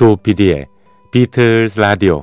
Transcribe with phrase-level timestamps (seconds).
[0.00, 0.64] 조피디의
[1.12, 2.22] 비틀스 라디오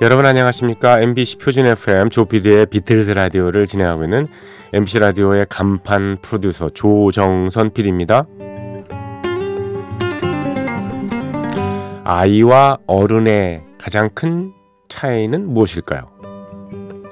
[0.00, 4.28] 여러분 안녕하십니까 MBC 표준 FM 조피디의 비틀스 라디오를 진행하고 있는
[4.72, 8.24] MC 라디오의 간판 프로듀서 조정선 PD입니다.
[12.04, 14.52] 아이와 어른의 가장 큰
[14.88, 16.02] 차이는 무엇일까요?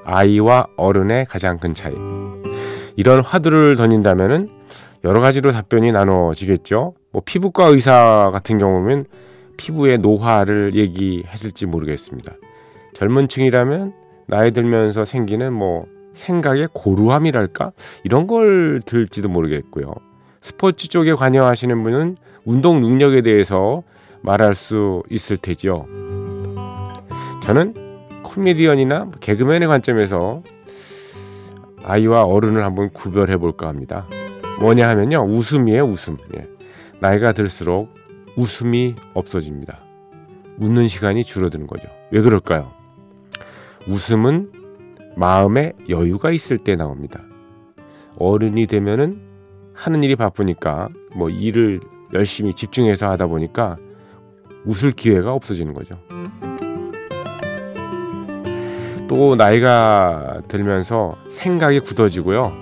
[0.05, 1.93] 아이와 어른의 가장 큰 차이.
[2.95, 4.49] 이런 화두를 던진다면은
[5.03, 6.95] 여러 가지로 답변이 나눠지겠죠.
[7.11, 9.07] 뭐 피부과 의사 같은 경우면
[9.57, 12.33] 피부의 노화를 얘기했을지 모르겠습니다.
[12.97, 13.93] 젊은 층이라면
[14.27, 17.73] 나이 들면서 생기는 뭐 생각의 고루함이랄까
[18.05, 19.93] 이런 걸 들지도 모르겠고요.
[20.41, 23.83] 스포츠 쪽에 관여하시는 분은 운동 능력에 대해서
[24.23, 25.85] 말할 수 있을 테지요.
[27.43, 27.75] 저는
[28.23, 30.43] 코미디언이나 개그맨의 관점에서
[31.85, 34.07] 아이와 어른을 한번 구별해 볼까 합니다.
[34.59, 35.23] 뭐냐 하면요.
[35.23, 36.17] 웃음이에요, 웃음.
[36.39, 36.49] 예.
[36.99, 37.91] 나이가 들수록
[38.39, 39.81] 웃음이 없어집니다.
[40.59, 41.89] 웃는 시간이 줄어드는 거죠.
[42.11, 42.76] 왜 그럴까요?
[43.89, 44.53] 웃음은
[45.17, 47.21] 마음에 여유가 있을 때 나옵니다.
[48.19, 49.21] 어른이 되면은
[49.75, 51.81] 하는 일이 바쁘니까 뭐 일을
[52.13, 53.77] 열심히 집중해서 하다 보니까
[54.65, 55.99] 웃을 기회가 없어지는 거죠.
[59.09, 62.53] 또 나이가 들면서 생각이 굳어지고요.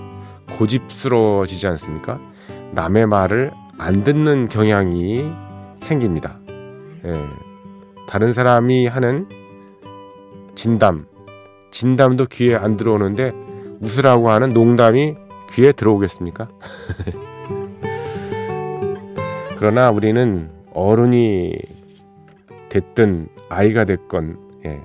[0.59, 2.21] 고집스러워지지 않습니까?
[2.73, 5.33] 남의 말을 안 듣는 경향이
[5.81, 6.39] 생깁니다.
[7.05, 7.15] 예.
[8.09, 9.27] 다른 사람이 하는
[10.55, 11.07] 진담,
[11.75, 13.33] 진담도 귀에 안 들어오는데
[13.81, 15.17] 웃으라고 하는 농담이
[15.51, 16.47] 귀에 들어오겠습니까?
[19.59, 21.59] 그러나 우리는 어른이
[22.69, 24.81] 됐든 아이가 됐건 예,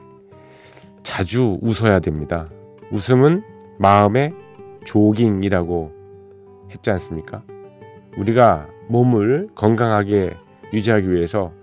[1.03, 2.49] 자주 웃어야 됩니다.
[2.91, 3.43] 웃음은
[3.77, 4.31] 마음의
[4.85, 5.91] 조깅이라고
[6.71, 7.43] 했지 않습니까?
[8.17, 10.35] 우리가 몸을 건강하게
[10.73, 11.53] 유지하기 위해서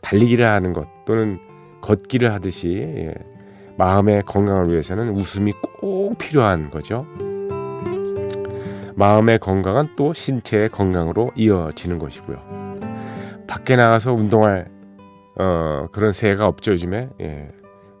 [0.00, 1.38] 달리기를 하는 것 또는
[1.80, 3.14] 걷기를 하듯이 예,
[3.76, 7.06] 마음의 건강을 위해서는 웃음이 꼭 필요한 거죠.
[8.96, 12.38] 마음의 건강은 또 신체의 건강으로 이어지는 것이고요.
[13.46, 14.66] 밖에 나가서 운동할
[15.36, 17.50] 어, 그런 새해가 없죠 요즘에 예,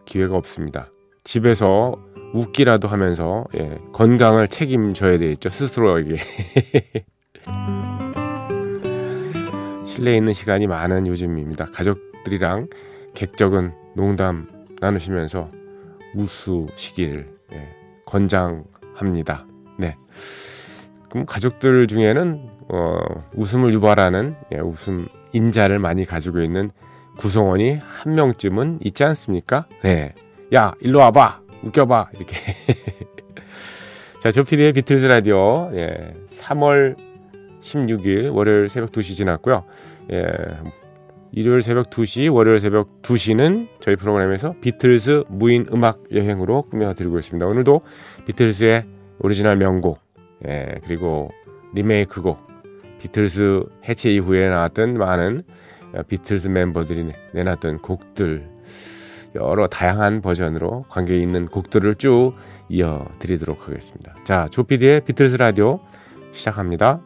[0.04, 0.90] 기회가 없습니다.
[1.24, 1.96] 집에서
[2.32, 6.16] 웃기라도 하면서 예, 건강을 책임져야 되겠죠 스스로에게.
[9.84, 11.66] 실내에 있는 시간이 많은 요즘입니다.
[11.66, 12.68] 가족들이랑
[13.14, 14.48] 객적은 농담
[14.80, 15.50] 나누시면서
[16.14, 17.68] 웃으시길 예,
[18.06, 19.46] 권장합니다.
[19.78, 19.96] 네.
[21.10, 22.98] 그럼 가족들 중에는 어,
[23.34, 26.70] 웃음을 유발하는 예, 웃음 인자를 많이 가지고 있는
[27.18, 29.66] 구성원이 한 명쯤은 있지 않습니까?
[29.82, 30.14] 네.
[30.54, 31.40] 야, 일로 와봐.
[31.62, 32.10] 웃겨봐.
[32.14, 32.36] 이렇게.
[34.20, 35.70] 자, 조피디의 비틀즈 라디오.
[35.74, 36.96] 예, 3월
[37.62, 39.64] 16일 월요일 새벽 2시 지났고요.
[40.12, 40.24] 예,
[41.36, 47.44] 일요일 새벽 2시, 월요일 새벽 2시는 저희 프로그램에서 비틀즈 무인 음악 여행으로 꾸며드리고 있습니다.
[47.44, 47.80] 오늘도
[48.24, 48.86] 비틀즈의
[49.18, 49.98] 오리지널 명곡,
[50.46, 51.28] 예, 그리고
[51.74, 52.38] 리메이크곡,
[53.00, 55.42] 비틀즈 해체 이후에 나왔던 많은
[56.06, 58.48] 비틀즈 멤버들이 내놨던 곡들,
[59.34, 62.34] 여러 다양한 버전으로 관계 있는 곡들을 쭉
[62.68, 64.14] 이어드리도록 하겠습니다.
[64.22, 65.80] 자, 조피디의 비틀즈 라디오
[66.30, 67.00] 시작합니다.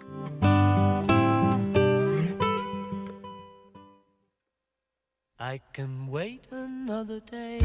[5.49, 7.59] I can wait another day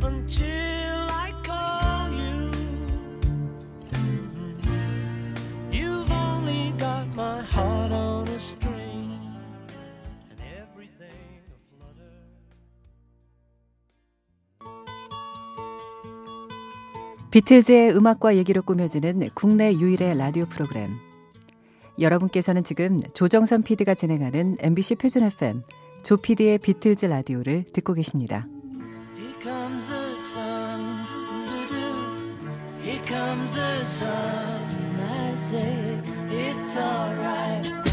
[0.00, 2.50] until I call you.
[5.70, 9.20] You've only got my heart on a string
[10.30, 12.16] and everything aflutter.
[17.30, 21.11] 비틀즈의 음악과 얘기로 꾸며지는 국내 유일의 라디오 프로그램.
[21.98, 25.62] 여러분께서는 지금 조정선 PD가 진행하는 MBC 표준 FM
[26.02, 28.46] 조 PD의 비틀즈 라디오를 듣고 계십니다.
[29.42, 31.04] Comes the sun,
[33.84, 34.72] sun.
[35.32, 36.00] I say
[36.30, 37.91] it's alright.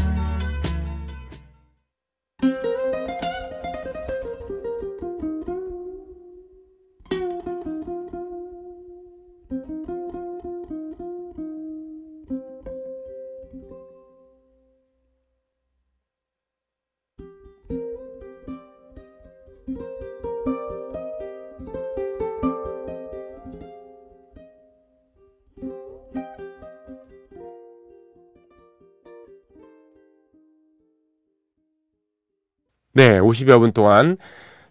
[32.92, 34.16] 네, 50여 분 동안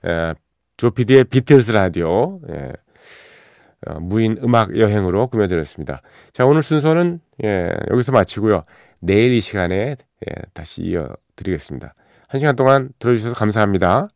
[0.05, 0.33] 에,
[0.77, 2.73] 조피디의 비틀스 라디오 예,
[3.87, 6.01] 어, 무인 음악 여행으로 꾸며드렸습니다.
[6.33, 8.63] 자, 오늘 순서는 예, 여기서 마치고요.
[8.99, 11.93] 내일 이 시간에 예, 다시 이어드리겠습니다.
[12.27, 14.07] 한 시간 동안 들어주셔서 감사합니다.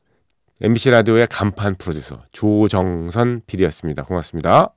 [0.62, 4.04] MBC 라디오의 간판 프로듀서 조정선 PD였습니다.
[4.04, 4.74] 고맙습니다.